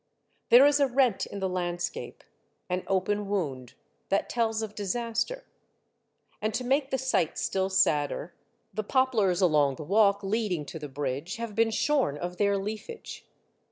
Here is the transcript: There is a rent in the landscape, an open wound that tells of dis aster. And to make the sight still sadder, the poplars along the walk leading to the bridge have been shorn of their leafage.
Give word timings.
There 0.49 0.65
is 0.65 0.79
a 0.79 0.87
rent 0.87 1.27
in 1.27 1.37
the 1.41 1.47
landscape, 1.47 2.23
an 2.71 2.83
open 2.87 3.29
wound 3.29 3.75
that 4.09 4.29
tells 4.29 4.63
of 4.63 4.73
dis 4.73 4.95
aster. 4.95 5.45
And 6.41 6.55
to 6.55 6.63
make 6.63 6.89
the 6.89 6.97
sight 6.97 7.37
still 7.37 7.69
sadder, 7.69 8.33
the 8.73 8.81
poplars 8.81 9.41
along 9.41 9.75
the 9.75 9.83
walk 9.83 10.23
leading 10.23 10.65
to 10.65 10.79
the 10.79 10.89
bridge 10.89 11.35
have 11.35 11.53
been 11.53 11.69
shorn 11.69 12.17
of 12.17 12.37
their 12.37 12.57
leafage. 12.57 13.27